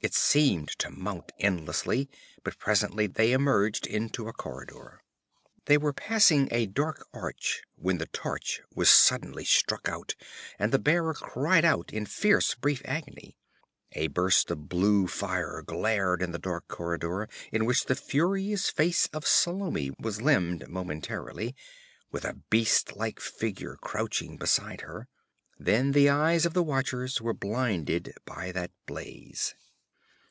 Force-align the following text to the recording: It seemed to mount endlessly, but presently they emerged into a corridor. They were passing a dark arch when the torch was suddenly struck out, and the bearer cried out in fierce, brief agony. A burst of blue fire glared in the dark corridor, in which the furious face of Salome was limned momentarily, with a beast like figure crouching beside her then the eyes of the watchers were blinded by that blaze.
It 0.00 0.12
seemed 0.12 0.68
to 0.80 0.90
mount 0.90 1.32
endlessly, 1.38 2.10
but 2.42 2.58
presently 2.58 3.06
they 3.06 3.32
emerged 3.32 3.86
into 3.86 4.28
a 4.28 4.34
corridor. 4.34 5.02
They 5.64 5.78
were 5.78 5.94
passing 5.94 6.46
a 6.50 6.66
dark 6.66 7.06
arch 7.14 7.62
when 7.76 7.96
the 7.96 8.04
torch 8.08 8.60
was 8.74 8.90
suddenly 8.90 9.46
struck 9.46 9.88
out, 9.88 10.14
and 10.58 10.72
the 10.72 10.78
bearer 10.78 11.14
cried 11.14 11.64
out 11.64 11.90
in 11.90 12.04
fierce, 12.04 12.54
brief 12.54 12.82
agony. 12.84 13.38
A 13.92 14.08
burst 14.08 14.50
of 14.50 14.68
blue 14.68 15.06
fire 15.06 15.62
glared 15.62 16.20
in 16.20 16.32
the 16.32 16.38
dark 16.38 16.68
corridor, 16.68 17.26
in 17.50 17.64
which 17.64 17.86
the 17.86 17.96
furious 17.96 18.68
face 18.68 19.06
of 19.14 19.26
Salome 19.26 19.92
was 19.98 20.20
limned 20.20 20.68
momentarily, 20.68 21.56
with 22.12 22.26
a 22.26 22.34
beast 22.50 22.94
like 22.94 23.20
figure 23.20 23.78
crouching 23.80 24.36
beside 24.36 24.82
her 24.82 25.08
then 25.58 25.92
the 25.92 26.10
eyes 26.10 26.44
of 26.44 26.52
the 26.52 26.62
watchers 26.62 27.22
were 27.22 27.32
blinded 27.32 28.12
by 28.26 28.52
that 28.52 28.70
blaze. 28.84 29.54